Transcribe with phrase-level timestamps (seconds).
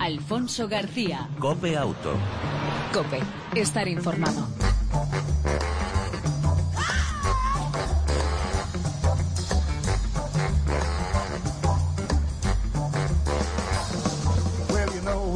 [0.00, 1.28] Alfonso García.
[1.38, 2.14] Cope Auto.
[2.90, 3.20] Cope,
[3.54, 4.48] estar informado.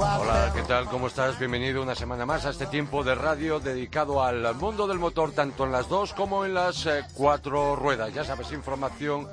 [0.00, 0.86] Hola, ¿qué tal?
[0.86, 1.38] ¿Cómo estás?
[1.38, 5.64] Bienvenido una semana más a este tiempo de radio dedicado al mundo del motor, tanto
[5.64, 8.14] en las dos como en las eh, cuatro ruedas.
[8.14, 9.28] Ya sabes, información,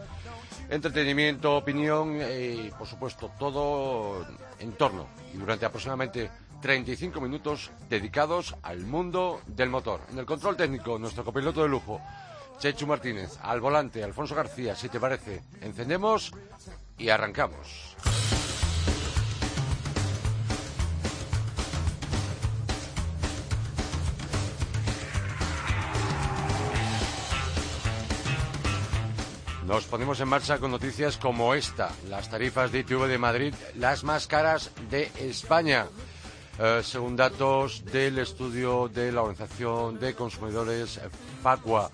[0.71, 4.25] entretenimiento, opinión y, por supuesto, todo
[4.59, 10.01] en torno y durante aproximadamente 35 minutos dedicados al mundo del motor.
[10.11, 12.01] En el control técnico, nuestro copiloto de lujo,
[12.57, 16.31] Chechu Martínez, al volante, Alfonso García, si te parece, encendemos
[16.97, 17.97] y arrancamos.
[29.71, 31.91] Nos ponemos en marcha con noticias como esta.
[32.09, 35.87] Las tarifas de ITV de Madrid, las más caras de España.
[36.59, 40.99] Eh, según datos del estudio de la Organización de Consumidores
[41.41, 41.89] FACUA.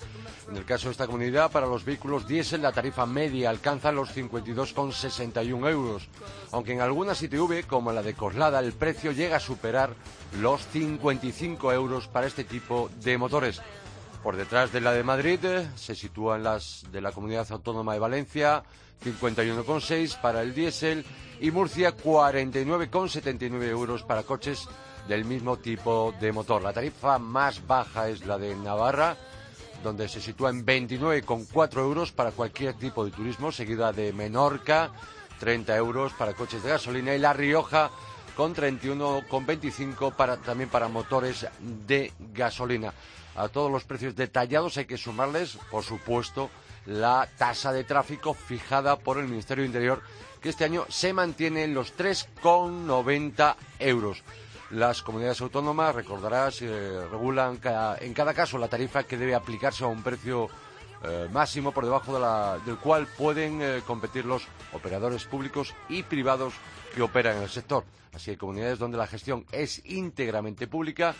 [0.50, 4.10] En el caso de esta comunidad, para los vehículos diésel la tarifa media alcanza los
[4.10, 6.08] 52,61 euros,
[6.52, 9.94] aunque en algunas ITV, como la de Coslada, el precio llega a superar
[10.42, 13.62] los 55 euros para este tipo de motores.
[14.24, 18.00] Por detrás de la de Madrid eh, se sitúan las de la Comunidad Autónoma de
[18.00, 18.64] Valencia,
[19.04, 21.06] 51,6 para el diésel
[21.40, 24.68] y Murcia 49,79 euros para coches
[25.08, 26.62] del mismo tipo de motor.
[26.62, 29.16] La tarifa más baja es la de Navarra,
[29.84, 34.92] donde se sitúa en 29,4 euros para cualquier tipo de turismo, seguida de Menorca,
[35.40, 37.92] 30 euros para coches de gasolina y La Rioja
[38.36, 42.94] con 31,25 para, también para motores de gasolina
[43.38, 46.50] a todos los precios detallados hay que sumarles, por supuesto,
[46.86, 50.02] la tasa de tráfico fijada por el Ministerio de Interior,
[50.42, 54.24] que este año se mantiene en los 3,90 euros.
[54.72, 57.60] Las comunidades autónomas, recordarás, eh, regulan
[58.02, 60.50] en cada caso la tarifa que debe aplicarse a un precio
[61.04, 62.20] eh, máximo por debajo
[62.66, 66.54] del cual pueden eh, competir los operadores públicos y privados
[66.96, 67.86] que operan en el sector.
[68.14, 71.14] Así hay comunidades donde la gestión es íntegramente pública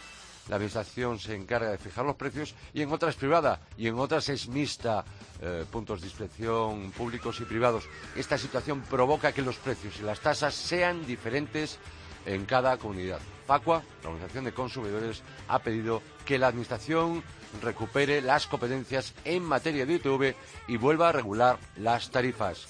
[0.50, 4.30] la Administración se encarga de fijar los precios y en otras privada y en otras
[4.30, 5.04] es mixta,
[5.42, 7.86] eh, puntos de inspección públicos y privados.
[8.16, 11.80] Esta situación provoca que los precios y las tasas sean diferentes
[12.26, 13.20] en cada comunidad.
[13.46, 17.24] Facua, la Organización de Consumidores, ha pedido que la Administración
[17.62, 20.36] recupere las competencias en materia de ITV
[20.68, 22.68] y vuelva a regular las tarifas.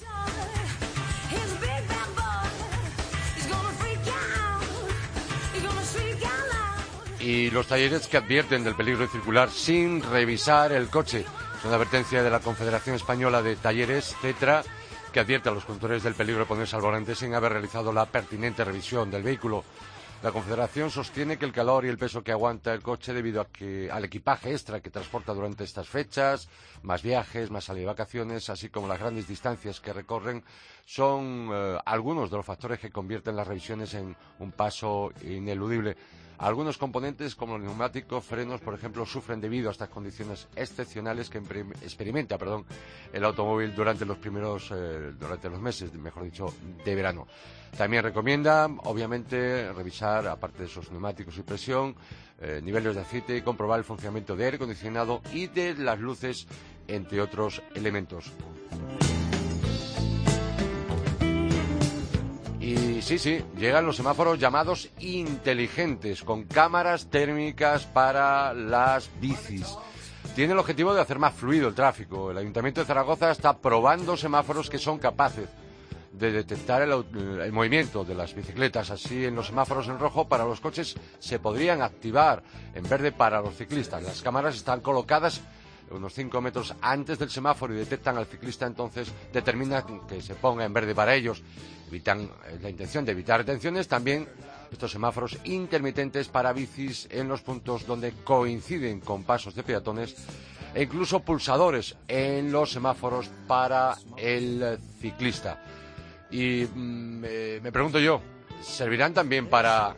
[7.27, 11.25] Y los talleres que advierten del peligro de circular sin revisar el coche.
[11.57, 14.63] Es una advertencia de la Confederación Española de Talleres, CETRA,
[15.11, 18.05] que advierte a los conductores del peligro de ponerse al volante sin haber realizado la
[18.05, 19.65] pertinente revisión del vehículo.
[20.23, 23.45] La Confederación sostiene que el calor y el peso que aguanta el coche debido
[23.91, 26.47] al equipaje extra que transporta durante estas fechas,
[26.81, 30.45] más viajes, más salidas de vacaciones, así como las grandes distancias que recorren,
[30.87, 35.97] son eh, algunos de los factores que convierten las revisiones en un paso ineludible.
[36.37, 41.39] Algunos componentes, como los neumáticos, frenos, por ejemplo, sufren debido a estas condiciones excepcionales que
[41.81, 42.65] experimenta perdón,
[43.11, 46.53] el automóvil durante los primeros, eh, durante los meses, mejor dicho,
[46.85, 47.27] de verano.
[47.75, 51.95] También recomienda, obviamente, revisar, aparte de esos neumáticos y presión,
[52.39, 56.47] eh, niveles de aceite, comprobar el funcionamiento de aire acondicionado y de las luces,
[56.87, 58.31] entre otros elementos.
[63.01, 69.77] Sí, sí, llegan los semáforos llamados inteligentes, con cámaras térmicas para las bicis.
[70.35, 72.31] Tiene el objetivo de hacer más fluido el tráfico.
[72.31, 75.47] El Ayuntamiento de Zaragoza está probando semáforos que son capaces
[76.11, 78.89] de detectar el, movimiento de las bicicletas.
[78.89, 82.43] Así, en los semáforos en rojo para los coches se podrían activar,
[82.73, 84.03] en verde para los ciclistas.
[84.03, 85.41] Las cámaras están colocadas
[85.91, 90.65] unos 5 metros antes del semáforo y detectan al ciclista, entonces determinan que se ponga
[90.65, 91.41] en verde para ellos.
[91.87, 94.27] Evitan eh, la intención de evitar detenciones, también
[94.71, 100.15] estos semáforos intermitentes para bicis en los puntos donde coinciden con pasos de peatones
[100.73, 105.63] e incluso pulsadores en los semáforos para el ciclista.
[106.29, 107.21] Y mm,
[107.63, 108.21] me pregunto yo,
[108.61, 109.95] ¿servirán también para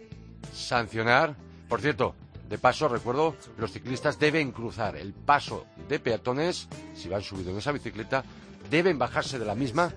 [0.54, 1.36] sancionar?
[1.68, 2.16] Por cierto,
[2.50, 7.60] de paso, recuerdo, los ciclistas deben cruzar el paso de peatones, si van subidos en
[7.60, 8.24] esa bicicleta,
[8.72, 9.94] deben bajarse de la misma,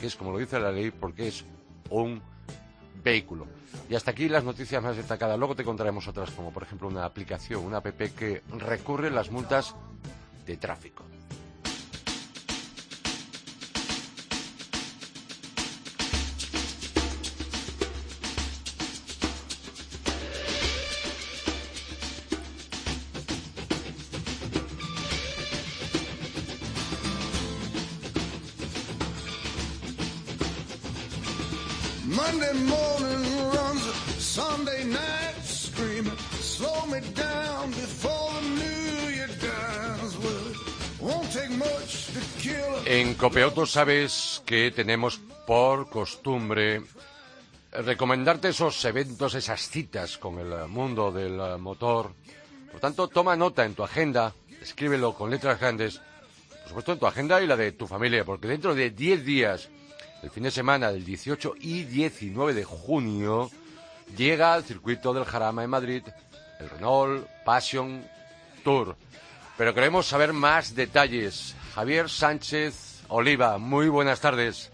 [0.00, 1.44] que es como lo dice la ley, porque es
[1.90, 2.20] un
[3.02, 3.46] vehículo.
[3.88, 5.38] Y hasta aquí las noticias más destacadas.
[5.38, 9.74] Luego te contaremos otras, como por ejemplo una aplicación, una app que recurre las multas
[10.46, 11.04] de tráfico.
[43.54, 46.82] Copeauto sabes que tenemos por costumbre
[47.70, 52.14] recomendarte esos eventos, esas citas con el mundo del motor.
[52.72, 56.00] Por tanto, toma nota en tu agenda, escríbelo con letras grandes,
[56.62, 59.68] por supuesto en tu agenda y la de tu familia, porque dentro de 10 días
[60.24, 63.52] el fin de semana del 18 y 19 de junio
[64.16, 66.02] llega al circuito del Jarama en Madrid
[66.58, 68.04] el Renault Passion
[68.64, 68.96] Tour.
[69.56, 71.54] Pero queremos saber más detalles.
[71.76, 74.72] Javier Sánchez Oliva, muy buenas tardes.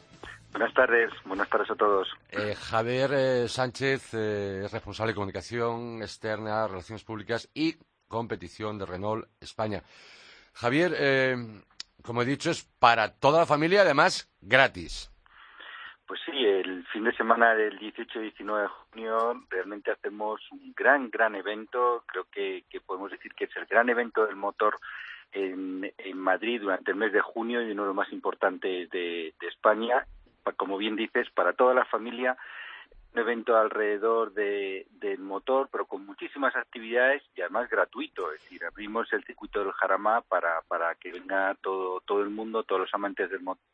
[0.52, 2.08] Buenas tardes, buenas tardes a todos.
[2.30, 7.74] Eh, Javier eh, Sánchez eh, es responsable de comunicación externa, relaciones públicas y
[8.08, 9.82] competición de Renault España.
[10.54, 11.36] Javier,
[12.02, 15.10] como he dicho, es para toda la familia, además gratis.
[16.06, 20.72] Pues sí, el fin de semana del 18 y 19 de junio realmente hacemos un
[20.74, 22.04] gran, gran evento.
[22.06, 24.78] Creo que, podemos decir que es el gran evento del motor
[25.32, 30.06] en, Madrid durante el mes de junio y uno de los más importantes de, España.
[30.56, 32.36] Como bien dices, para toda la familia,
[33.14, 38.32] un evento alrededor del motor, pero con muchísimas actividades y además gratuito.
[38.32, 42.62] Es decir, abrimos el circuito del Jarama para, para que venga todo, todo el mundo,
[42.62, 43.64] todos los amantes del motor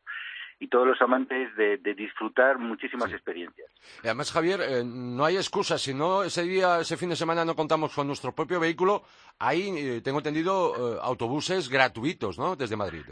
[0.58, 3.70] y todos los amantes de, disfrutar muchísimas experiencias.
[4.02, 5.78] Y además, Javier, eh, no hay excusa.
[5.78, 9.02] Si no, ese día, ese fin de semana no contamos con nuestro propio vehículo,
[9.38, 13.04] hay, eh, tengo entendido, eh, autobuses gratuitos, ¿no?, desde Madrid.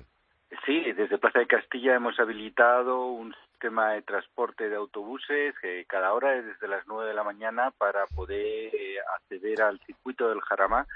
[0.65, 6.13] Sí, desde Plaza de Castilla hemos habilitado un sistema de transporte de autobuses que cada
[6.15, 8.73] hora es desde las nueve de la mañana para poder
[9.17, 10.87] acceder al circuito del Jarama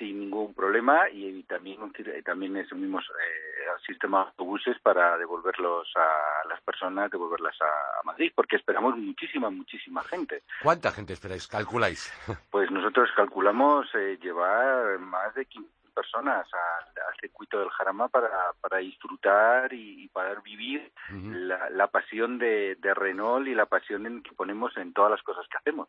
[0.00, 1.78] sin ningún problema y también
[2.24, 8.56] también asumimos eh, sistema de autobuses para devolverlos a las personas, devolverlas a, Madrid, porque
[8.56, 10.42] esperamos muchísima, muchísima gente.
[10.62, 11.46] ¿Cuánta gente esperáis?
[11.46, 12.12] ¿Calculáis?
[12.50, 18.78] Pues nosotros calculamos eh, llevar más de 15 personas al, circuito del Jarama para, para
[18.78, 24.92] disfrutar y, para vivir la, pasión de, Renault y la pasión en que ponemos en
[24.92, 25.88] todas las cosas que hacemos.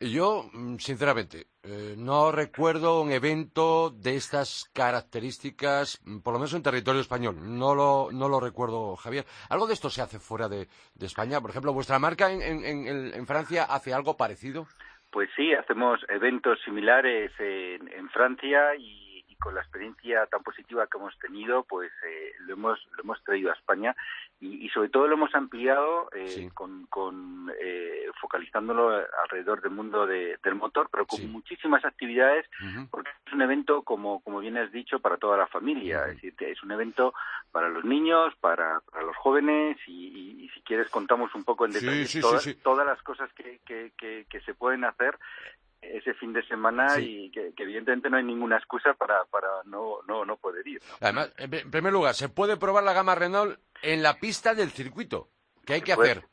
[0.00, 6.54] Yo, mm, sinceramente, eh, no recuerdo un evento de estas características, mm, por lo menos
[6.54, 7.36] en territorio español.
[7.40, 9.24] No lo, no lo recuerdo, Javier.
[9.48, 10.66] ¿Algo de esto se hace fuera de,
[11.00, 11.40] España?
[11.40, 14.66] Por ejemplo, ¿vuestra marca en, en Francia hace algo parecido?
[15.10, 19.07] Pues sí, hacemos eventos similares en, en Francia y
[19.38, 23.50] con la experiencia tan positiva que hemos tenido, pues eh, lo, hemos, lo hemos traído
[23.50, 23.94] a España
[24.40, 30.54] y, sobre todo lo hemos ampliado eh, con, con eh, focalizándolo alrededor del mundo del
[30.54, 32.46] motor, pero con muchísimas actividades,
[32.90, 36.06] porque es un evento, como, como bien has dicho, para toda la familia.
[36.06, 37.14] Es decir, es un evento
[37.50, 42.06] para los niños, para, para los jóvenes y, si quieres contamos un poco en detalle
[42.62, 43.92] todas, las cosas que, que,
[44.28, 45.18] que se pueden hacer
[45.80, 50.24] ese fin de semana y que, evidentemente no hay ninguna excusa para, para no, no,
[50.24, 50.80] no poder ir.
[51.00, 55.28] Además, en primer lugar, se puede probar la gama Renault en la pista del circuito.
[55.64, 56.24] ¿Qué hay que hacer?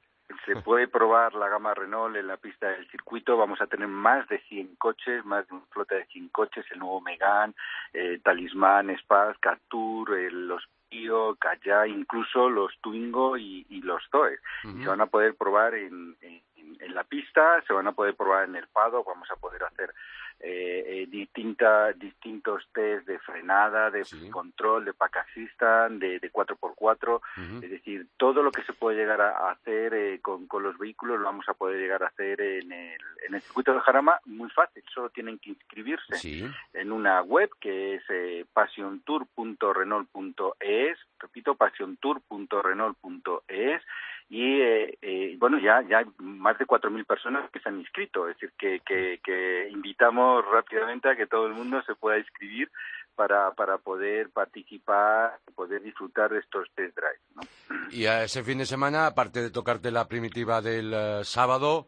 [0.46, 3.38] Se puede probar la gama Renault en la pista del circuito.
[3.38, 6.80] Vamos a tener más de 100 coches, más de una flota de 100 coches, el
[6.80, 7.54] nuevo Megane,
[7.94, 14.38] eh, Talismán, Spaz, Captur, eh, los Pio, Kaya, incluso los Twingo y, los Zoe.
[14.64, 16.55] Se van a poder probar en en
[16.90, 19.94] la pista, se van a poder probar en el pado, vamos a poder hacer
[20.40, 27.20] eh, eh distintos test de frenada, de control, de pack assistant, de, de 4x4,
[27.64, 31.20] es decir, todo lo que se puede llegar a hacer eh, con, con, los vehículos
[31.20, 34.50] lo vamos a poder llegar a hacer en el, en el circuito de Jarama, muy
[34.50, 43.82] fácil, solo tienen que inscribirse en una web que es eh, passiontour.renault.es, repito, passiontour.renault.es
[44.30, 48.28] y eh, eh, bueno ya ya hay más de 4.000 personas que se han inscrito
[48.28, 48.82] es decir que,
[49.24, 52.72] que, invitamos rápidamente a que todo el mundo se pueda inscribir
[53.16, 57.88] para, para poder participar poder disfrutar de estos test drives ¿no?
[57.92, 61.88] y a ese fin de semana aparte de tocarte la primitiva del eh, sábado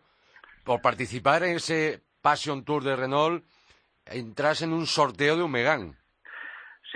[0.63, 3.44] por participar en ese Passion Tour de Renault
[4.06, 5.96] entras en un sorteo de un Megane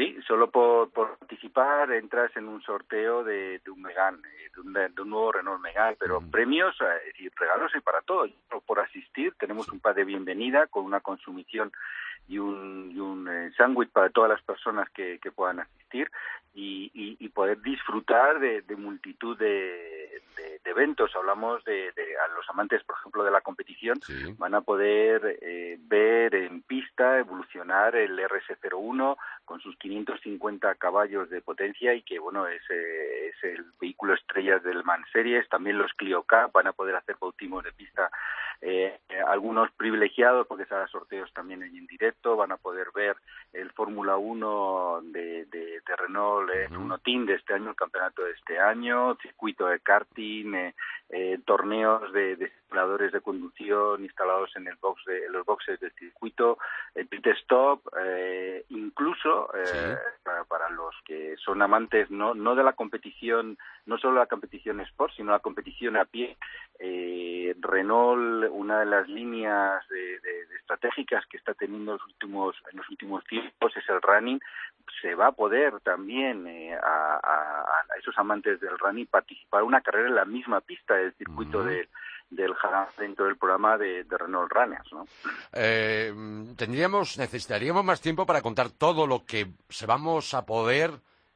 [0.01, 4.49] Sí, solo por, participar entras en un sorteo de, un Megane, eh,
[4.95, 8.31] de un, nuevo Renault Megane, pero premios eh, y regalos hay para todos.
[8.65, 11.71] Por asistir tenemos un par de bienvenida con una consumición
[12.27, 16.09] y un, y un eh, sándwich para todas las personas que, puedan asistir
[16.55, 20.23] y, poder disfrutar de, multitud de,
[20.65, 21.15] eventos.
[21.15, 23.99] Hablamos de, a los amantes, por ejemplo, de la competición,
[24.37, 25.39] van a poder
[25.79, 29.17] ver en pista evolucionar el RS01
[29.51, 34.59] con sus 550 caballos de potencia y que bueno es, eh, es el vehículo estrella
[34.59, 35.49] del Man Series.
[35.49, 38.09] También los Clio Cup van a poder hacer bautismos de pista
[38.61, 43.17] eh, algunos privilegiados porque será sorteos también en directo, van a poder ver
[43.53, 48.23] el Fórmula 1 de, de, de Renault en uh Team de este año, el campeonato
[48.23, 50.75] de este año, circuito de karting, eh,
[51.09, 55.79] eh, torneos de, de, simuladores de conducción instalados en el box de, en los boxes
[55.79, 56.57] del circuito,
[56.95, 58.63] el pit stop, eh,
[59.53, 60.21] eh, sí.
[60.23, 64.79] para, para, los que son amantes no no de la competición, no solo la competición
[64.81, 66.37] sport, sino la competición a pie.
[66.79, 72.55] Eh, Renault, una de las líneas de, de, de estratégicas que está teniendo los últimos
[72.71, 74.39] en los últimos tiempos es el running.
[75.01, 79.67] Se va a poder también eh, a, a, a, esos amantes del running participar en
[79.67, 81.65] una carrera en la misma pista del circuito uh -huh.
[81.65, 81.89] de
[82.31, 82.55] del
[82.97, 85.05] dentro del programa de, de Renault Runners, ¿no?
[85.51, 86.13] Eh,
[86.55, 90.91] tendríamos, necesitaríamos más tiempo para contar todo lo que se vamos a poder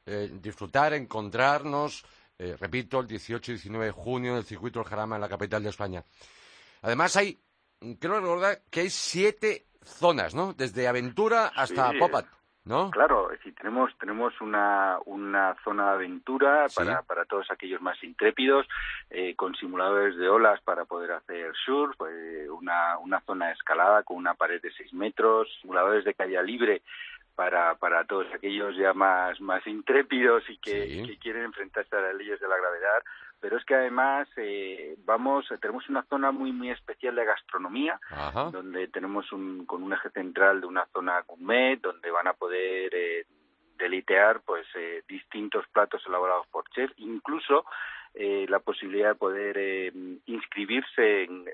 [0.06, 2.06] eh, disfrutar, encontrarnos,
[2.40, 5.30] eh, repito, el 18 y 19 de junio en el circuito del Jarama en la
[5.30, 6.04] capital de España.
[6.82, 7.40] Además hay,
[8.00, 10.54] quiero recordar que hay siete zonas, ¿no?
[10.54, 12.26] Desde Aventura hasta sí, Popat.
[12.66, 12.90] ¿No?
[12.90, 16.76] Claro, es decir, tenemos, tenemos una, una zona de aventura Sí.
[16.78, 18.68] para, para todos aquellos más intrépidos,
[19.12, 24.02] eh, con simuladores de olas para poder hacer surf, eh, una, una zona de escalada
[24.02, 26.82] con una pared de 6 metros, simuladores de calle libre
[27.36, 31.04] para, para todos aquellos ya más, más intrépidos y que, Sí.
[31.06, 33.04] que quieren enfrentarse a las leyes de la gravedad.
[33.46, 38.50] Pero es que además eh, vamos, tenemos una zona muy, muy especial de gastronomía, Ajá.
[38.50, 42.90] donde tenemos un, con un eje central de una zona gourmet, donde van a poder
[42.92, 43.28] eh,
[43.78, 47.66] delitear pues eh, distintos platos elaborados por chef, incluso
[48.16, 49.92] eh, la posibilidad de poder eh,
[50.26, 51.46] inscribirse en,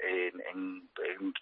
[0.53, 0.89] en,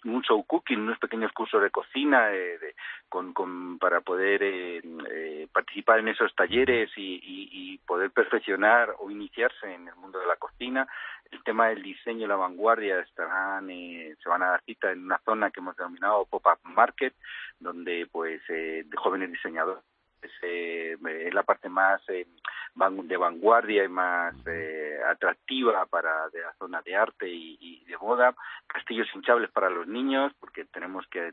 [0.04, 2.74] un show cooking, unos pequeños cursos de cocina eh, de,
[3.08, 9.10] con, para poder eh, eh, participar en esos talleres y, y, y, poder perfeccionar o
[9.10, 10.86] iniciarse en el mundo de la cocina.
[11.30, 15.04] El tema del diseño y la vanguardia estarán, eh, se van a dar cita en
[15.04, 17.14] una zona que hemos denominado Pop-Up Market,
[17.58, 19.84] donde pues de jóvenes diseñadores
[20.22, 22.26] es la parte más eh,
[22.74, 27.98] de vanguardia y más eh, atractiva para de la zona de arte y, y, de
[27.98, 28.34] moda,
[28.66, 31.32] castillos hinchables para los niños, porque tenemos que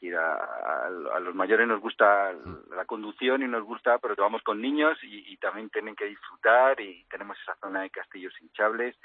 [0.00, 2.32] ir a, a, a, los mayores nos gusta
[2.74, 6.80] la conducción y nos gusta, pero vamos con niños y, y también tienen que disfrutar
[6.80, 8.96] y tenemos esa zona de castillos hinchables.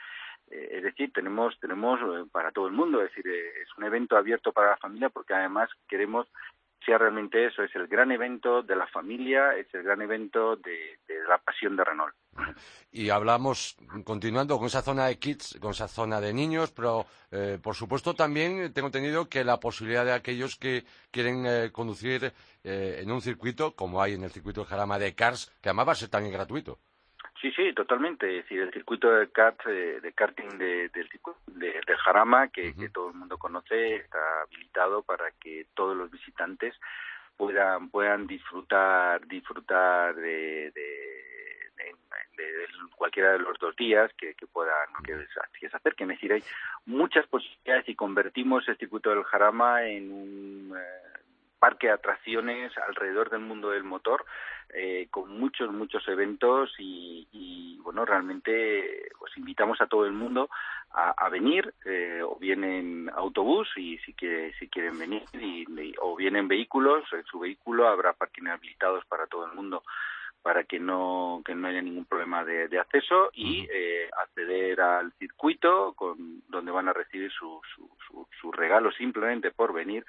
[0.51, 3.85] Eh, es decir, tenemos tenemos eh, para todo el mundo, es decir, eh, es un
[3.85, 6.27] evento abierto para la familia porque además queremos
[6.85, 10.99] sea realmente eso, es el gran evento de la familia, es el gran evento de,
[11.27, 12.13] la pasión de Renault.
[12.91, 17.59] Y hablamos, continuando con esa zona de kids, con esa zona de niños, pero eh,
[17.61, 22.99] por supuesto también tengo entendido que la posibilidad de aquellos que quieren eh, conducir eh,
[23.01, 25.91] en un circuito, como hay en el circuito de Jarama de Cars, que además va
[25.93, 26.79] a ser también gratuito.
[27.41, 28.37] Sí, sí, totalmente.
[28.37, 31.09] Es decir, el circuito de kart, eh, de karting de, de,
[31.47, 32.79] de, del Jarama, que, uh -huh.
[32.79, 36.73] que, todo el mundo conoce, está habilitado para que todos los visitantes
[37.35, 40.93] puedan puedan disfrutar disfrutar de, de,
[41.75, 45.13] de cualquiera de los dos días que, que puedan que,
[45.59, 46.11] que se acerquen.
[46.11, 46.43] Es decir, hay
[46.85, 51.22] muchas posibilidades y convertimos el circuito del Jarama en un eh,
[51.63, 54.25] parque de atracciones alrededor del mundo del motor
[54.73, 60.49] eh, con muchos muchos eventos y, y, bueno realmente pues invitamos a todo el mundo
[60.91, 65.63] a, a venir eh, o bien en autobús y si quiere, si quieren venir y,
[65.69, 69.83] y, o bien en vehículos en su vehículo habrá parking habilitados para todo el mundo
[70.43, 75.13] para que no que no haya ningún problema de, de acceso y eh, acceder al
[75.13, 80.05] circuito con donde van a recibir su, su, su, su, regalo simplemente por venir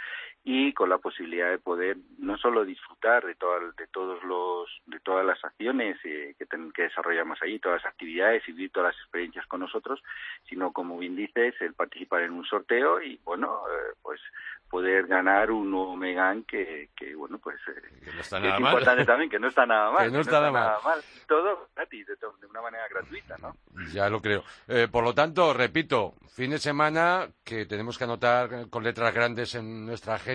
[0.47, 5.01] y con la posibilidad de poder no solo disfrutar de, todo, de todos los de
[5.01, 8.95] todas las acciones eh, que, ten, que desarrollamos allí todas las actividades y vivir todas
[8.95, 10.03] las experiencias con nosotros
[10.47, 14.21] sino como bien dices el participar en un sorteo y bueno eh, pues
[14.69, 17.57] poder ganar un nuevo Megan que, que bueno pues
[18.05, 18.71] que no está nada es mal.
[18.71, 21.01] importante también que no está nada mal que no, está, no está nada mal.
[21.27, 23.57] todo gratis de, de, una manera gratuita no
[23.93, 28.69] ya lo creo eh, por lo tanto repito fin de semana que tenemos que anotar
[28.69, 30.34] con letras grandes en nuestra agenda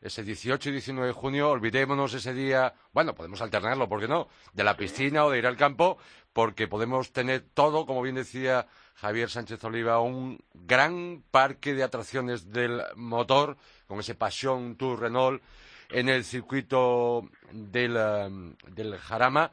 [0.00, 4.28] ese 18 y 19 de junio, olvidémonos ese día, bueno, podemos alternarlo, ¿por qué no?,
[4.52, 5.98] de la piscina o de ir al campo,
[6.32, 12.50] porque podemos tener todo, como bien decía Javier Sánchez Oliva, un gran parque de atracciones
[12.50, 13.56] del motor,
[13.86, 15.42] con ese Passion Tour Renault,
[15.88, 19.50] en el circuito del, um, del Jarama,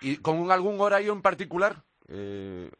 [0.00, 1.82] y con algún horario en particular.
[2.08, 2.70] Eh,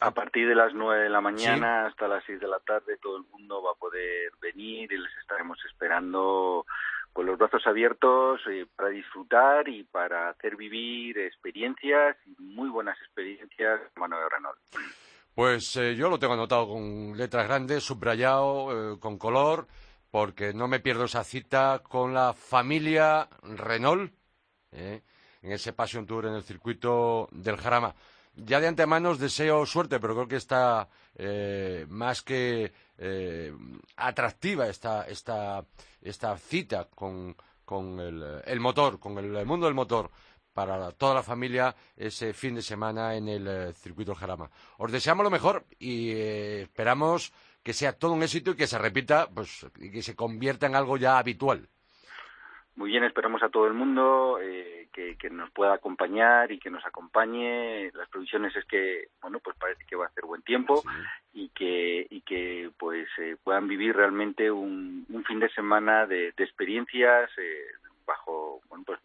[0.00, 1.90] a partir de las nueve de la mañana sí.
[1.90, 5.16] hasta las seis de la tarde todo el mundo va a poder venir y les
[5.20, 6.66] estaremos esperando
[7.12, 13.80] con los brazos abiertos eh, para disfrutar y para hacer vivir experiencias muy buenas experiencias
[13.96, 14.58] mano de Renault.
[15.34, 19.66] Pues eh, yo lo tengo anotado con letras grandes, subrayado, eh, con color,
[20.10, 24.12] porque no me pierdo esa cita con la familia Renault
[24.70, 25.02] en
[25.52, 27.94] ese Passion Tour en el circuito del Jarama.
[28.44, 30.88] Ya de antemano os deseo suerte, pero creo que está
[31.88, 33.52] más que eh,
[33.96, 35.64] atractiva esta, esta,
[36.02, 40.10] esta cita con, con el, el, motor, con el, mundo del motor
[40.52, 44.50] para toda la familia ese fin de semana en el eh, circuito Jarama.
[44.78, 48.78] Os deseamos lo mejor y eh, esperamos que sea todo un éxito y que se
[48.78, 51.68] repita pues, y que se convierta en algo ya habitual.
[52.78, 56.70] Muy bien, esperamos a todo el mundo eh, que, que, nos pueda acompañar y que
[56.70, 57.90] nos acompañe.
[57.90, 60.88] Las previsiones es que, bueno, pues parece que va a hacer buen tiempo sí.
[61.32, 66.32] y que y que pues eh, puedan vivir realmente un, un, fin de semana de,
[66.36, 67.66] de experiencias eh,
[68.06, 69.00] bajo, bueno, pues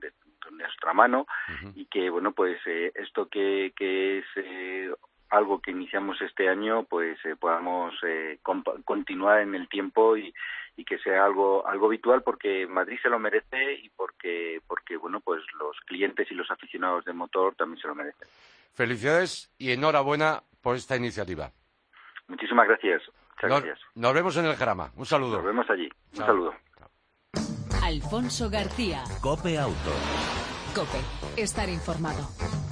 [0.00, 0.12] de, de,
[0.50, 1.72] nuestra mano uh -huh.
[1.76, 4.92] y que, bueno, pues eh, esto que, que es eh,
[5.34, 8.38] algo que iniciamos este año, pues eh, podamos eh,
[8.84, 10.32] continuar en el tiempo y,
[10.76, 15.20] y que sea algo algo habitual porque Madrid se lo merece y porque porque bueno
[15.20, 18.28] pues los clientes y los aficionados de motor también se lo merecen.
[18.72, 21.52] Felicidades y enhorabuena por esta iniciativa.
[22.26, 23.02] Muchísimas gracias.
[23.34, 23.88] Muchas nos, gracias.
[23.94, 24.90] Nos vemos en el Jarama.
[24.96, 25.36] Un saludo.
[25.36, 25.88] Nos vemos allí.
[26.12, 26.20] Chao.
[26.20, 26.54] Un saludo.
[26.78, 27.84] Chao.
[27.84, 29.04] Alfonso García.
[29.20, 29.92] Cope Auto.
[30.74, 30.98] Cope.
[31.40, 32.63] Estar informado.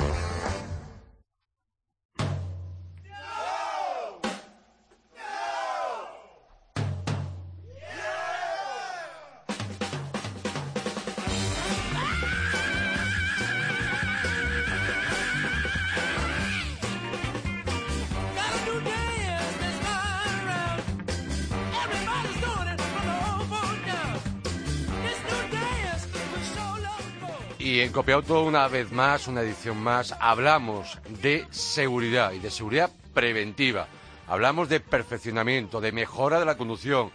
[27.93, 33.87] En Copiauto, una vez más, una edición más, hablamos de seguridad y de seguridad preventiva.
[34.27, 37.11] Hablamos de perfeccionamiento, de mejora de la conducción.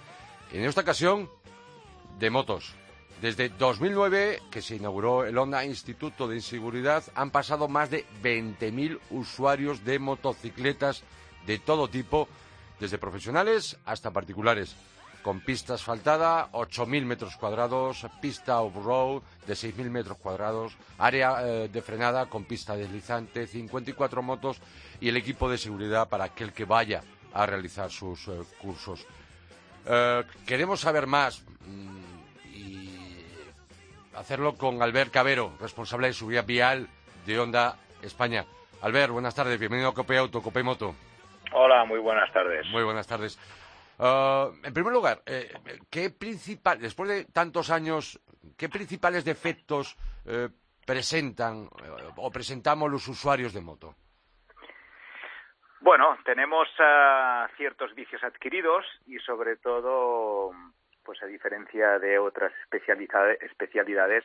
[0.53, 1.31] En esta ocasión,
[2.19, 2.75] de motos.
[3.23, 8.99] Desde 2009, que se inauguró el Honda Instituto de Inseguridad, han pasado más de 20.000
[9.09, 11.01] usuarios de motocicletas
[11.47, 12.27] de todo tipo,
[12.79, 14.75] desde profesionales hasta particulares
[15.27, 21.81] con pista asfaltada, 8.000 metros cuadrados, pista off-road de 6.000 metros cuadrados, área eh, de
[21.81, 24.61] frenada con pista deslizante, 54 motos
[25.01, 27.01] y el equipo de seguridad para aquel que vaya
[27.33, 29.05] a realizar sus eh, cursos.
[29.85, 33.25] Eh, queremos saber más mmm, y
[34.15, 36.87] hacerlo con Albert Cabero, responsable de seguridad vial
[37.25, 38.45] de Honda España.
[38.81, 40.95] Albert, buenas tardes, bienvenido a Cope Auto, Cope Moto.
[41.51, 42.65] Hola, muy buenas tardes.
[42.71, 43.37] Muy buenas tardes.
[43.99, 45.51] Uh, en primer lugar, eh,
[45.89, 48.19] ¿qué principal, después de tantos años,
[48.55, 50.49] qué principales defectos eh,
[50.85, 53.95] presentan eh, o presentamos los usuarios de moto?
[55.81, 60.51] Bueno, tenemos uh, ciertos vicios adquiridos y sobre todo,
[61.03, 64.23] pues a diferencia de otras especialidades, especialidades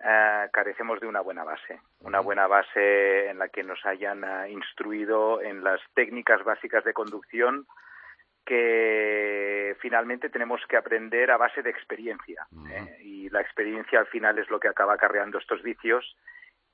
[0.00, 4.46] uh, carecemos de una buena base, una buena base en la que nos hayan uh,
[4.46, 7.66] instruido en las técnicas básicas de conducción
[8.50, 12.48] que finalmente tenemos que aprender a base de experiencia.
[12.50, 12.72] Uh -huh.
[12.72, 12.98] ¿eh?
[13.00, 16.16] Y la experiencia al final es lo que acaba acarreando estos vicios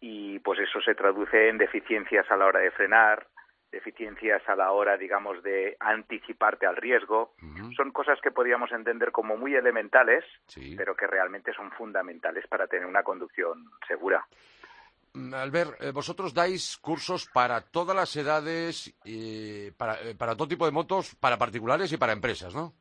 [0.00, 3.26] y pues eso se traduce en deficiencias a la hora de frenar,
[3.70, 7.34] deficiencias a la hora, digamos, de anticiparte al riesgo.
[7.42, 7.76] Uh -huh.
[7.76, 10.76] Son cosas que podríamos entender como muy elementales, sí.
[10.78, 14.26] pero que realmente son fundamentales para tener una conducción segura.
[15.35, 20.66] Albert, eh, vosotros dais cursos para todas las edades, eh, para, eh, para todo tipo
[20.66, 22.74] de motos, para particulares y para empresas, ¿no?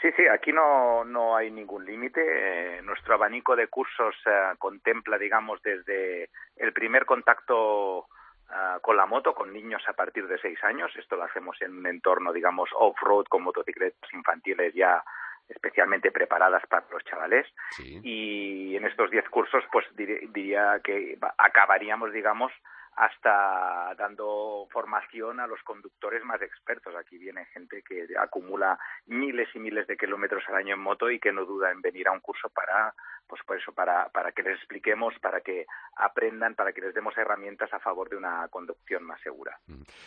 [0.00, 2.20] Sí, sí, aquí no, no hay ningún límite.
[2.20, 9.06] Eh, nuestro abanico de cursos eh, contempla, digamos, desde el primer contacto uh, con la
[9.06, 10.92] moto, con niños a partir de seis años.
[10.96, 15.02] Esto lo hacemos en un entorno, digamos, off-road con motocicletas infantiles ya
[15.48, 17.46] especialmente preparadas para los chavales.
[17.70, 18.00] Sí.
[18.02, 22.52] Y en estos diez cursos, pues diría que acabaríamos, digamos,
[22.96, 26.94] hasta dando formación a los conductores más expertos.
[26.94, 31.18] Aquí viene gente que acumula miles y miles de kilómetros al año en moto y
[31.18, 32.94] que no duda en venir a un curso para,
[33.26, 37.16] pues por eso, para, para que les expliquemos, para que aprendan, para que les demos
[37.16, 39.58] herramientas a favor de una conducción más segura.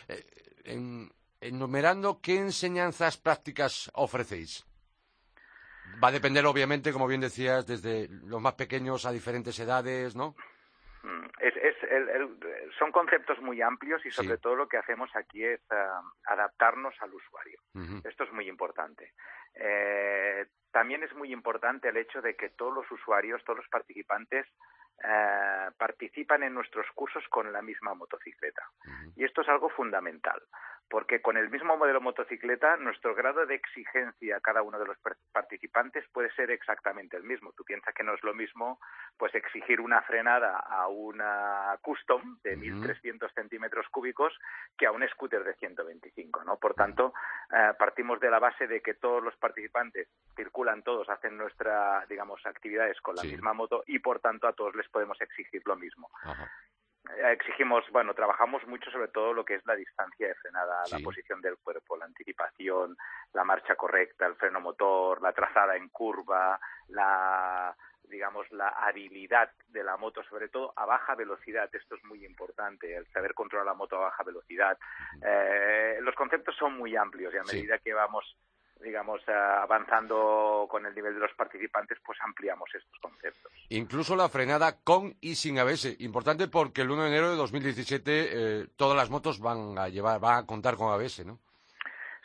[0.07, 0.23] Eh,
[0.63, 1.09] en,
[1.41, 4.66] enumerando, ¿qué enseñanzas prácticas ofrecéis?
[6.03, 10.35] Va a depender, obviamente, como bien decías, desde los más pequeños a diferentes edades, ¿no?
[11.03, 11.53] Mm, es,
[12.77, 17.13] son conceptos muy amplios y sobre todo lo que hacemos aquí es ah, adaptarnos al
[17.13, 17.59] usuario.
[18.03, 19.13] Esto es muy importante.
[19.55, 24.45] Eh, también es muy importante el hecho de que todos los usuarios, todos los participantes
[25.03, 28.63] eh, participan en nuestros cursos con la misma motocicleta.
[29.15, 30.41] Y esto es algo fundamental,
[30.89, 34.97] porque con el mismo modelo motocicleta, nuestro grado de exigencia a cada uno de los
[35.31, 37.51] participantes puede ser exactamente el mismo.
[37.53, 38.79] Tú piensas que no es lo mismo
[39.17, 44.33] pues exigir una frenada a una custom de 1.300 centímetros cúbicos
[44.77, 46.57] que a un scooter de 125, ¿no?
[46.57, 47.13] Por tanto,
[47.51, 52.45] eh, partimos de la base de que todos los participantes circulan todos, hacen nuestra, digamos,
[52.45, 56.09] actividades con la misma moto y por tanto a todos les podemos exigir lo mismo.
[57.31, 61.41] Exigimos, bueno, trabajamos mucho sobre todo lo que es la distancia de frenada, la posición
[61.41, 62.97] del cuerpo, la anticipación,
[63.33, 67.75] la marcha correcta, el freno motor, la trazada en curva, la
[68.09, 71.69] digamos, la habilidad de la moto, sobre todo a baja velocidad.
[71.73, 74.77] Esto es muy importante, el saber controlar la moto a baja velocidad.
[75.21, 78.37] Eh, los conceptos son muy amplios y a medida que vamos
[78.81, 83.51] digamos, eh, avanzando con el nivel de los participantes, pues ampliamos estos conceptos.
[83.69, 85.95] Incluso la frenada con y sin ABS.
[85.99, 90.19] Importante porque el 1 de enero de 2017 eh, todas las motos van a llevar,
[90.19, 91.39] van a contar con ABS, ¿no?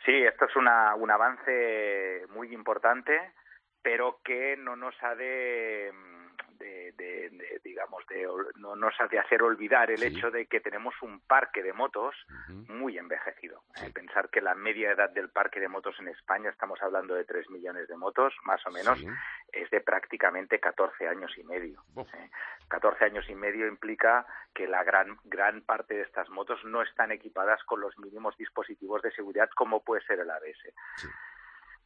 [0.04, 3.32] Sí, esto es una, un avance muy importante,
[3.82, 5.92] pero que no nos ha de
[6.62, 11.62] de, digamos, de, no nos hace hacer olvidar el hecho de que tenemos un parque
[11.62, 12.14] de motos
[12.68, 13.62] muy envejecido.
[13.94, 17.50] Pensar que la media edad del parque de motos en España, estamos hablando de 3
[17.50, 19.02] millones de motos, más o menos,
[19.52, 21.82] es de prácticamente 14 años y medio.
[22.68, 23.06] 14 ¿eh?
[23.06, 27.62] años y medio implica que la gran, gran parte de estas motos no están equipadas
[27.64, 30.72] con los mínimos dispositivos de seguridad como puede ser el ABS.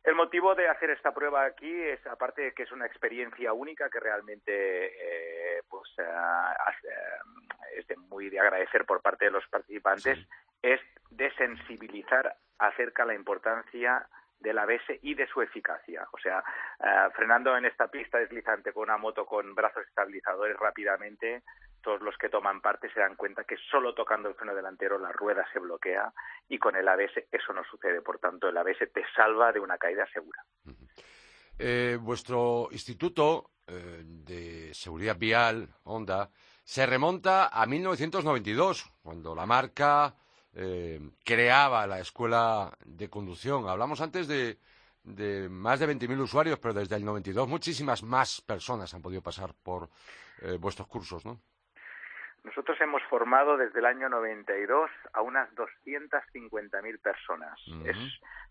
[0.06, 3.90] El motivo de hacer esta prueba aquí es, aparte de que es una experiencia única
[3.90, 4.46] que realmente
[4.86, 10.16] eh, pues, eh, eh, es de muy de agradecer por parte de los participantes,
[10.62, 14.06] es de sensibilizar acerca de la importancia
[14.38, 16.06] del ABS y de su eficacia.
[16.12, 16.44] O sea,
[17.16, 21.42] frenando en esta pista deslizante con una moto con brazos estabilizadores rápidamente,
[21.87, 25.12] todos los que toman parte se dan cuenta que solo tocando el freno delantero la
[25.12, 26.12] rueda se bloquea
[26.49, 28.03] y con el ABS eso no sucede.
[28.03, 30.44] Por tanto, el ABS te salva de una caída segura.
[31.57, 36.29] Eh, vuestro instituto eh, de seguridad vial, Honda,
[36.64, 40.16] se remonta a 1992, cuando la marca
[40.55, 43.68] eh, creaba la escuela de conducción.
[43.68, 44.59] Hablamos antes de,
[45.05, 49.55] de más de 20.000 usuarios, pero desde el 92 muchísimas más personas han podido pasar
[49.55, 49.88] por
[50.61, 51.40] vuestros cursos, ¿no?
[52.46, 57.61] Nosotros hemos formado desde el año 92 a unas 250.000 personas.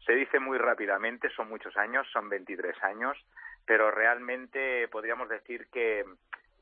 [0.06, 3.18] se dice muy rápidamente, son muchos años, son 23 años,
[3.66, 6.04] pero realmente podríamos decir que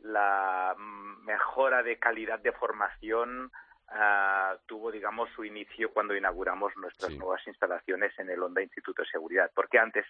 [0.04, 3.52] la mejora de calidad de formación
[3.96, 9.08] Ah, tuvo, digamos, su inicio cuando inauguramos nuestras nuevas instalaciones en el Honda Instituto de
[9.08, 10.04] Seguridad, porque antes,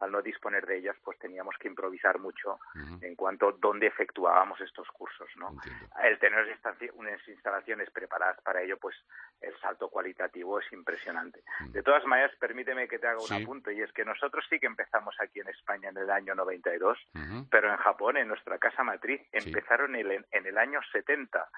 [0.00, 2.58] al no disponer de ellas, pues teníamos que improvisar mucho
[3.00, 5.56] en cuanto a dónde efectuábamos estos cursos, ¿no?
[6.02, 6.58] El tener
[6.94, 8.96] unas instalaciones preparadas para ello, pues
[9.40, 11.44] el salto cualitativo es impresionante.
[11.68, 14.66] De todas maneras, permíteme que te haga un apunte, y es que nosotros sí que
[14.66, 16.98] empezamos aquí en España en el año 92,
[17.48, 21.48] pero en Japón, en nuestra casa matriz, empezaron en el año 70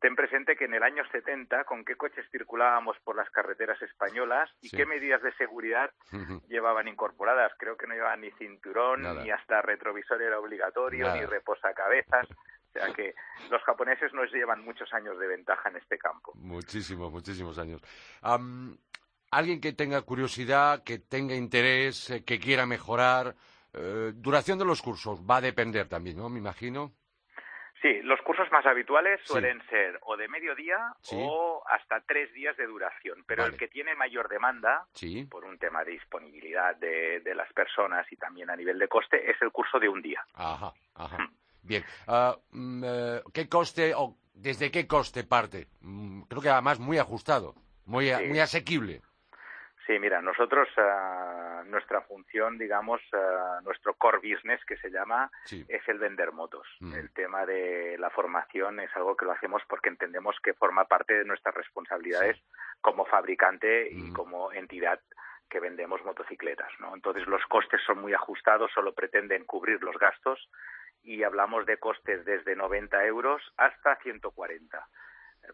[0.00, 4.48] Ten presente que en el año 70, con qué coches circulábamos por las carreteras españolas
[4.60, 5.90] y qué medidas de seguridad
[6.48, 7.52] llevaban incorporadas.
[7.58, 12.28] Creo que no llevaban ni cinturón, ni hasta retrovisor era obligatorio, ni reposacabezas.
[12.30, 13.14] O sea que
[13.50, 16.32] los japoneses nos llevan muchos años de ventaja en este campo.
[16.36, 17.82] Muchísimos, muchísimos años.
[19.30, 23.34] alguien que tenga curiosidad, que tenga interés, eh, que quiera mejorar,
[23.72, 26.28] eh, duración de los cursos va a depender también, ¿no?
[26.28, 26.92] Me imagino.
[27.80, 32.66] Sí, los cursos más habituales suelen ser o de mediodía o hasta tres días de
[32.66, 34.86] duración, pero el que tiene mayor demanda,
[35.30, 39.40] por un tema de disponibilidad de, las personas y también a nivel de coste, es
[39.42, 40.20] el curso de un día.
[40.34, 41.18] Ajá, ajá.
[41.18, 41.30] Hmm.
[41.62, 41.84] Bien.
[42.08, 45.68] Eh, ¿Qué coste o desde qué coste parte?
[45.80, 49.02] Mm, creo que además muy ajustado, muy, muy asequible.
[49.88, 55.88] Sí, mira, nosotros, uh, nuestra función, digamos, uh, nuestro core business, que se llama, es
[55.88, 56.68] el vender motos.
[56.80, 56.92] Mm.
[56.92, 61.14] El tema de la formación es algo que lo hacemos porque entendemos que forma parte
[61.14, 62.36] de nuestras responsabilidades
[62.82, 64.12] como fabricante y mm.
[64.12, 65.00] como entidad
[65.48, 66.94] que vendemos motocicletas, ¿no?
[66.94, 70.50] Entonces los costes son muy ajustados, solo pretenden cubrir los gastos
[71.02, 74.86] y hablamos de costes desde 90 euros hasta 140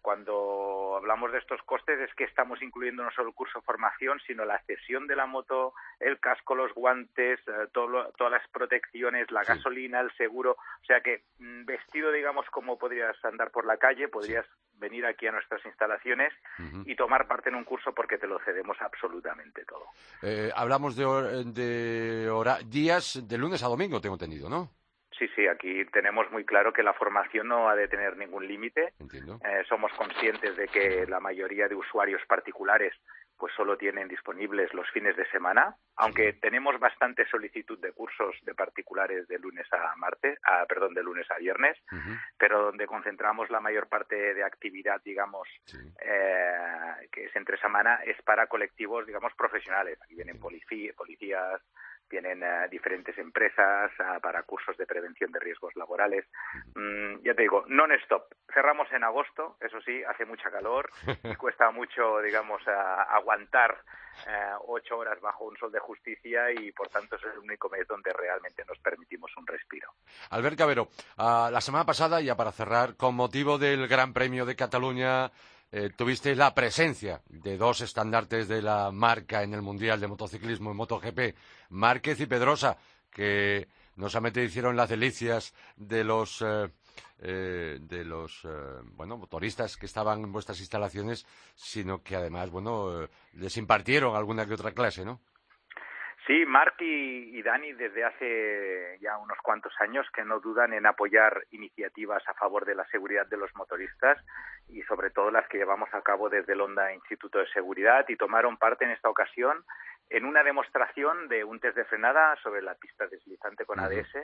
[0.01, 4.21] cuando hablamos de estos costes es que estamos incluyendo no solo el curso de formación,
[4.27, 9.45] sino la cesión de la moto, el casco, los guantes, eh, todas las protecciones, la
[9.45, 10.53] gasolina, el seguro.
[10.53, 15.27] O sea que mm, vestido, digamos, como podrías andar por la calle, podrías venir aquí
[15.27, 16.33] a nuestras instalaciones
[16.85, 19.87] y tomar parte en un curso porque te lo cedemos absolutamente todo.
[20.23, 21.05] Eh, hablamos de,
[21.45, 24.71] de días de lunes a domingo, tengo entendido, ¿no?
[25.19, 28.95] Sí, sí, aquí tenemos muy claro que la formación no ha de tener ningún límite.
[29.01, 32.95] Eh, somos conscientes de que la mayoría de usuarios particulares
[33.37, 38.55] pues solo tienen disponibles los fines de semana, aunque tenemos bastante solicitud de cursos de
[38.55, 41.77] particulares de lunes a martes, perdón, de lunes a viernes,
[42.39, 45.49] pero donde concentramos la mayor parte de actividad, digamos,
[46.01, 49.99] eh, que es entre semana, es para colectivos, digamos, profesionales.
[50.03, 51.61] Aquí vienen policías,
[52.09, 53.91] tienen diferentes empresas
[54.23, 56.25] para cursos de prevención de riesgos laborales.
[56.75, 58.35] Mm, ya te digo, non-stop.
[58.53, 60.91] Cerramos en agosto, eso sí, hace mucha calor
[61.25, 63.77] y cuesta mucho, digamos, aguantar
[64.27, 67.87] eh, ocho horas bajo un sol de justicia y, por tanto, es el único mes
[67.89, 69.91] donde realmente nos permitimos un respiro.
[70.31, 75.31] Albert Cabero, la semana pasada, ya para cerrar, con motivo del Gran Premio de Cataluña,
[75.77, 80.71] eh, tuvisteis la presencia de dos estandartes de la marca en el Mundial de Motociclismo
[80.71, 81.35] en MotoGP,
[81.71, 82.77] Márquez y Pedrosa,
[83.11, 86.69] que no solamente hicieron las delicias de los eh,
[87.21, 88.47] eh, de los
[88.93, 91.25] bueno motoristas que estaban en vuestras instalaciones,
[91.55, 95.21] sino que además bueno les impartieron alguna que otra clase, ¿no?
[96.27, 101.45] Sí, Mark y, Dani desde hace ya unos cuantos años que no dudan en apoyar
[101.51, 104.19] iniciativas a favor de la seguridad de los motoristas
[104.69, 108.17] y sobre todo las que llevamos a cabo desde el Honda Instituto de Seguridad y
[108.17, 109.67] tomaron parte en esta ocasión
[110.11, 114.15] en una demostración de un test de frenada sobre la pista deslizante con ADS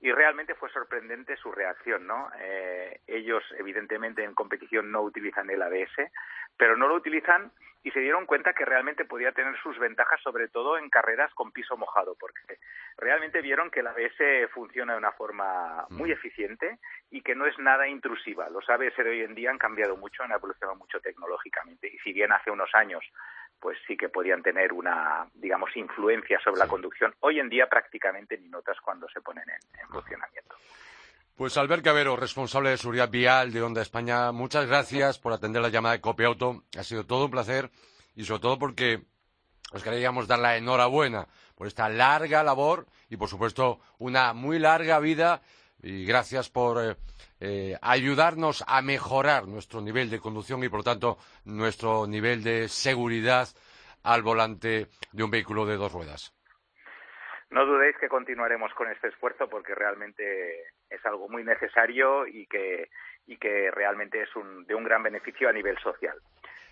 [0.00, 2.30] y realmente fue sorprendente su reacción, ¿no?
[2.38, 6.10] Eh, ellos evidentemente en competición no utilizan el ADS,
[6.56, 7.50] pero no lo utilizan
[7.84, 11.52] y se dieron cuenta que realmente podía tener sus ventajas, sobre todo en carreras con
[11.52, 12.58] piso mojado, porque
[12.96, 16.78] realmente vieron que el ABS funciona de una forma muy eficiente
[17.10, 18.48] y que no es nada intrusiva.
[18.48, 22.14] Los ABS de hoy en día han cambiado mucho, han evolucionado mucho tecnológicamente y si
[22.14, 23.04] bien hace unos años
[23.60, 28.38] pues sí que podían tener una, digamos, influencia sobre la conducción, hoy en día prácticamente
[28.38, 30.56] ni notas cuando se ponen en funcionamiento.
[31.36, 35.68] Pues Albert Cabero, responsable de seguridad vial de Honda España, muchas gracias por atender la
[35.68, 36.62] llamada de Copia Auto.
[36.78, 37.70] Ha sido todo un placer
[38.14, 39.02] y sobre todo porque
[39.72, 45.00] os queríamos dar la enhorabuena por esta larga labor y por supuesto una muy larga
[45.00, 45.42] vida
[45.84, 46.96] y gracias por eh,
[47.40, 52.68] eh, ayudarnos a mejorar nuestro nivel de conducción y por lo tanto nuestro nivel de
[52.68, 53.48] seguridad
[54.02, 56.34] al volante de un vehículo de dos ruedas.
[57.50, 62.88] No dudéis que continuaremos con este esfuerzo porque realmente es algo muy necesario y que,
[63.26, 64.30] y que realmente es
[64.66, 66.18] de un gran beneficio a nivel social.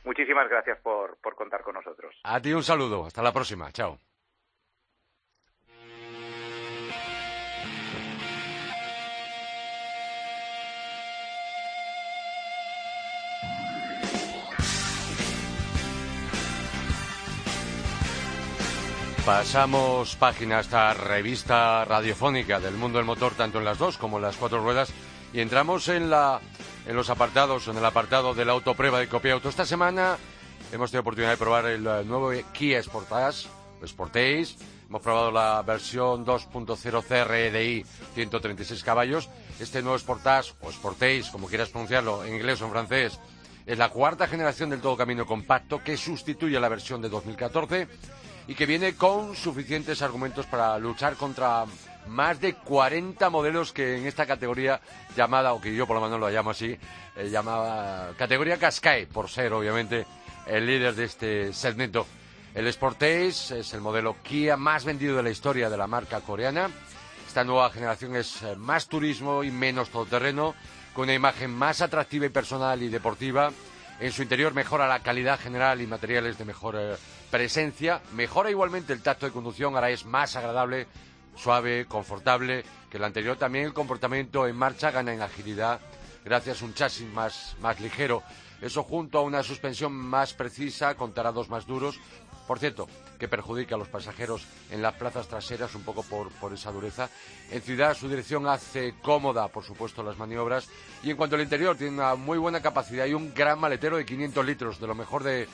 [0.05, 2.19] Muchísimas gracias por, por contar con nosotros.
[2.25, 3.07] A ti un saludo.
[3.07, 3.71] Hasta la próxima.
[3.71, 3.99] Chao.
[19.27, 24.17] Pasamos página a esta revista radiofónica del mundo del motor, tanto en las dos como
[24.17, 24.93] en las cuatro ruedas,
[25.33, 26.41] y entramos en, la,
[26.89, 29.49] en los apartados, en el apartado de la autoprueba de copia auto.
[29.49, 30.17] Esta semana
[30.73, 33.47] hemos tenido oportunidad de probar el nuevo Kia Sportage,
[33.87, 34.57] Sportage.
[34.89, 39.31] Hemos probado la versión 2.0 CRDI 136 caballos.
[39.61, 43.21] Este nuevo Sportage, o Sportage, como quieras pronunciarlo, en inglés o en francés,
[43.67, 47.87] es la cuarta generación del todo camino compacto que sustituye a la versión de 2014
[48.47, 51.65] y que viene con suficientes argumentos para luchar contra
[52.07, 54.81] más de 40 modelos que en esta categoría
[55.17, 56.77] llamada, o que yo por lo menos lo llamo así,
[57.17, 60.07] eh, llamada categoría Qashqai, por ser obviamente
[60.47, 62.07] el líder de este segmento.
[62.55, 66.69] El Sportage es el modelo Kia más vendido de la historia de la marca coreana.
[67.27, 70.55] Esta nueva generación es eh, más turismo y menos todoterreno,
[70.93, 73.51] con una imagen más atractiva y personal y deportiva.
[74.01, 76.97] En su interior mejora la calidad general y materiales de mejor eh,
[77.33, 80.87] presencia, mejora igualmente el tacto de conducción, ahora es más agradable,
[81.35, 83.39] suave, confortable que el anterior.
[83.39, 85.81] También el comportamiento en marcha gana en agilidad
[86.27, 88.23] gracias a un chasis más, más ligero.
[88.61, 91.99] Eso junto a una suspensión más precisa con tarados más duros.
[92.47, 92.87] Por cierto,
[93.19, 97.09] que perjudica a los pasajeros en las plazas traseras un poco por, por, esa dureza.
[97.51, 100.69] En ciudad su dirección hace cómoda, por supuesto, las maniobras.
[101.03, 104.05] Y en cuanto al interior, tiene una muy buena capacidad y un gran maletero de
[104.05, 105.49] 500 litros, de lo mejor de,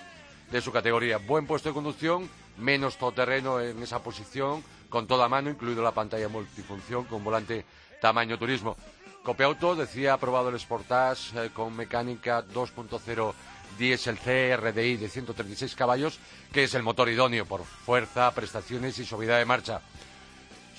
[0.50, 1.18] de su categoría.
[1.18, 6.28] Buen puesto de conducción, menos todoterreno en esa posición, con toda mano, incluido la pantalla
[6.28, 7.64] multifunción con volante
[8.00, 8.76] tamaño turismo.
[9.22, 13.34] Copiauto decía aprobado el Sportage eh, con mecánica 2.0
[13.76, 16.18] diésel CRDI de 136 caballos,
[16.52, 19.82] que es el motor idóneo por fuerza, prestaciones y suavidad de marcha.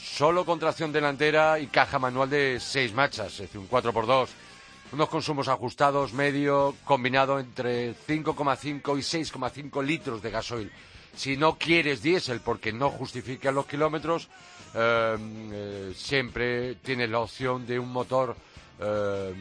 [0.02, 4.30] Solo con tracción delantera y caja manual de 6 marchas, es decir, un 4x2.
[4.92, 10.72] Unos consumos ajustados medio, combinado entre 5,5 y 6,5 litros de gasoil.
[11.16, 14.30] Si no quieres diésel porque no justifica los kilómetros,
[14.74, 15.16] eh,
[15.52, 18.36] eh, siempre tienes la opción de un motor
[18.80, 19.34] eh,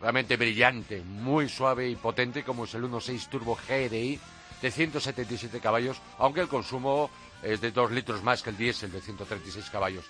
[0.00, 4.18] realmente brillante, muy suave y potente, como es el 1.6 Turbo GDI
[4.60, 7.08] de 177 caballos, aunque el consumo
[7.40, 10.06] es de 2 litros más que el diésel de 136 caballos.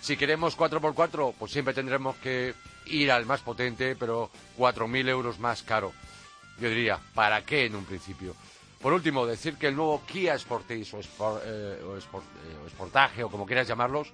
[0.00, 2.54] Si queremos 4x4, pues siempre tendremos que
[2.86, 5.92] ir al más potente, pero 4.000 euros más caro.
[6.58, 8.34] Yo diría, ¿para qué en un principio?
[8.80, 11.00] Por último, decir que el nuevo Kia Sportage o,
[11.44, 14.12] eh, o, eh, o como quieras llamarlos,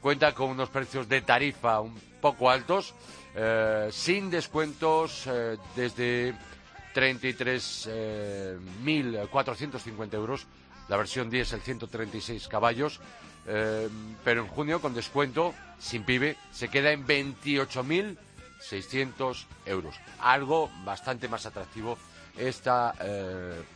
[0.00, 2.94] cuenta con unos precios de tarifa un poco altos
[3.34, 5.28] eh, sin descuentos
[5.74, 6.34] desde
[6.94, 8.56] 33.450 eh,
[10.12, 10.46] euros,
[10.88, 13.00] la versión el 136 caballos,
[13.44, 19.94] pero en junio con descuento, sin pibe, se queda en 28.600 euros.
[20.20, 21.98] Algo bastante más atractivo
[22.36, 22.94] esta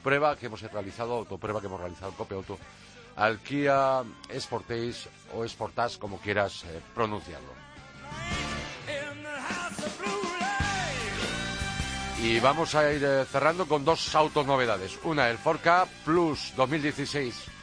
[0.03, 2.59] prueba que hemos realizado, autoprueba que hemos realizado en Cope Auto,
[3.17, 4.03] al Kia
[4.39, 7.69] Sportage o Sportage, como quieras pronunciarlo.
[12.21, 14.99] Y vamos a ir eh, cerrando con dos autos novedades.
[15.05, 17.58] Una, el Ford Ka Plus 2016.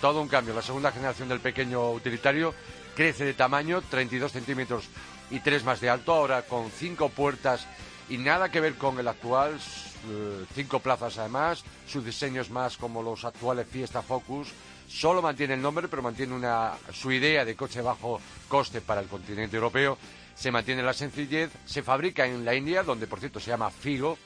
[0.00, 0.54] Todo un cambio.
[0.54, 2.54] La segunda generación del pequeño utilitario
[2.94, 4.88] crece de tamaño, 32 centímetros
[5.30, 7.66] y 3 más de alto, ahora con cinco puertas
[8.08, 12.76] y nada que ver con el actual, eh, cinco plazas además, su diseño es más
[12.76, 14.48] como los actuales Fiesta Focus,
[14.88, 19.08] solo mantiene el nombre pero mantiene una, su idea de coche bajo coste para el
[19.08, 19.98] continente europeo
[20.38, 24.16] se mantiene la sencillez, se fabrica en la India, donde por cierto se llama Figo,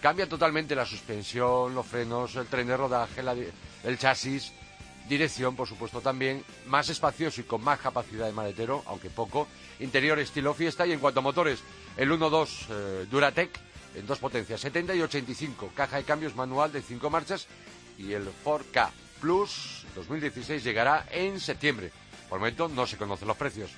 [0.00, 3.20] cambia totalmente la suspensión, los frenos, el tren de rodaje,
[3.82, 4.52] el chasis,
[5.08, 9.48] dirección por supuesto también, más espacioso y con más capacidad de maletero, aunque poco,
[9.80, 11.62] interior estilo fiesta y en cuanto a motores,
[11.96, 13.50] el 1.2 eh, Duratec
[13.94, 17.46] en dos potencias, 70 y 85, caja de cambios manual de 5 marchas
[17.98, 18.90] y el 4K
[19.20, 21.90] Plus 2016 llegará en septiembre.
[22.28, 23.70] Por el momento no se conocen los precios.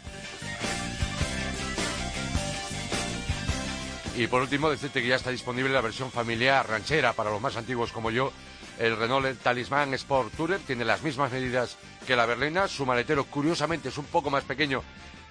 [4.17, 7.57] Y por último, decirte que ya está disponible la versión familiar ranchera para los más
[7.57, 8.33] antiguos como yo.
[8.79, 12.69] El Renault Talisman Sport Tourer tiene las mismas medidas que la berlina.
[12.69, 14.83] Su maletero, curiosamente, es un poco más pequeño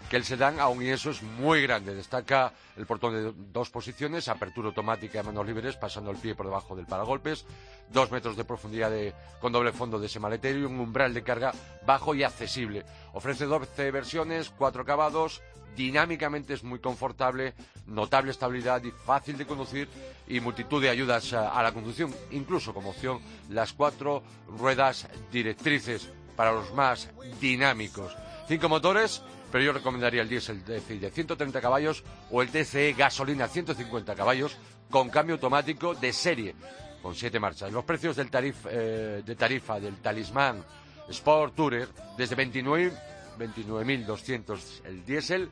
[0.10, 1.94] que el sedán, aún y eso es muy grande.
[1.94, 6.46] Destaca el portón de dos posiciones, apertura automática de manos libres, pasando el pie por
[6.46, 7.46] debajo del paragolpes,
[7.92, 8.92] dos metros de profundidad
[9.40, 11.54] con doble fondo de ese maletero y un umbral de carga
[11.86, 12.86] bajo y accesible.
[13.14, 15.42] Ofrece 12 versiones, cuatro acabados,
[15.78, 17.54] dinámicamente es muy confortable,
[17.86, 19.88] notable estabilidad y fácil de conducir
[20.28, 26.52] y multitud de ayudas a, la conducción, incluso como opción las cuatro ruedas directrices para
[26.52, 28.14] los más dinámicos.
[28.48, 33.48] Cinco motores, pero yo recomendaría el diésel DCI de 130 caballos o el TCE gasolina
[33.48, 34.58] 150 caballos
[34.90, 36.56] con cambio automático de serie
[37.02, 37.72] con siete marchas.
[37.72, 40.64] Los precios del eh, de tarifa del Talismán
[41.10, 42.92] Sport Tourer desde 29
[43.38, 45.50] 29.200 el diésel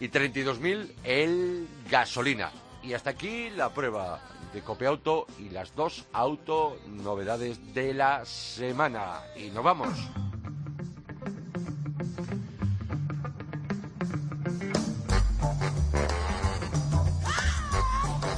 [0.00, 2.50] y 32.000 el gasolina.
[2.82, 4.20] Y hasta aquí la prueba
[4.52, 9.20] de Copiauto y las dos auto novedades de la semana.
[9.36, 9.88] Y nos vamos.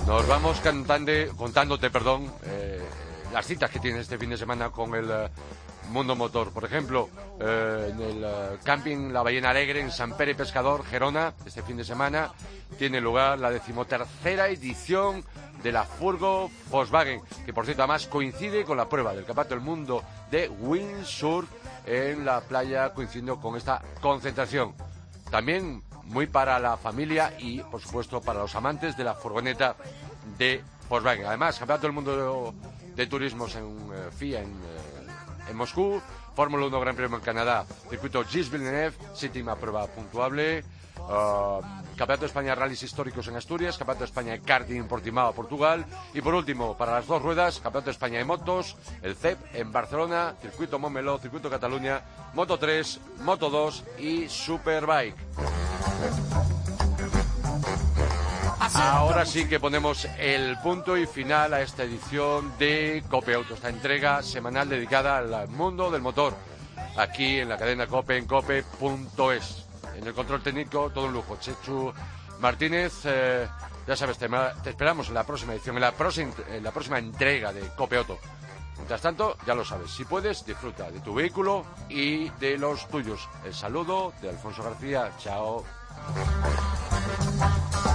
[0.08, 2.80] Nos vamos cantando, contándote, perdón, eh,
[3.30, 5.28] las citas que tiene este fin de semana con el eh,
[5.90, 6.50] Mundo Motor.
[6.50, 8.26] Por ejemplo, eh, en el
[8.64, 12.32] camping La Ballena Alegre en San Pere Pescador, Gerona, este fin de semana,
[12.78, 15.22] tiene lugar la decimotercera edición
[15.62, 19.62] de la Furgo Volkswagen, que por cierto además coincide con la prueba del Campeonato del
[19.62, 21.50] Mundo de windsurf
[21.84, 24.72] en la playa, coincidiendo con esta concentración.
[25.30, 29.76] También muy para la familia y, por supuesto, para los amantes de la furgoneta
[30.36, 31.26] de Volkswagen.
[31.26, 32.54] Además, Campeonato del Mundo
[32.94, 34.52] de, Turismos en eh, FIA, en
[35.48, 36.00] en Moscú,
[36.34, 40.62] Fórmula 1 Gran Premio en Canadá, circuito Gilles Villeneuve, séptima prueba puntuable,
[40.98, 41.60] uh,
[41.96, 45.84] Campeonato de España Rallys Históricos en Asturias, Campeonato de España de Karting en Portimao, Portugal,
[46.14, 49.72] y por último, para las dos ruedas, Campeonato de España de Motos, el CEP en
[49.72, 52.02] Barcelona, Circuito Montmeló, Circuito Cataluña,
[52.34, 55.57] Moto 3, Moto 2 y Superbike.
[58.74, 63.68] Ahora sí que ponemos el punto y final a esta edición de Cope Auto, esta
[63.68, 66.34] entrega semanal dedicada al mundo del motor,
[66.96, 69.66] aquí en la cadena Cope en cope.es.
[69.96, 71.36] En el control técnico, todo un lujo.
[71.40, 71.92] Chechu
[72.40, 73.00] Martínez.
[73.04, 73.48] Eh,
[73.86, 74.28] ya sabes, te,
[74.68, 78.18] esperamos en la próxima edición, en la, próxima, en la próxima entrega de Copeoto.
[78.76, 83.28] Mientras tanto, ya lo sabes, si puedes, disfruta de tu vehículo y de los tuyos.
[83.44, 85.10] El saludo de Alfonso García.
[85.18, 85.64] Chao.
[86.06, 87.87] フフフフ。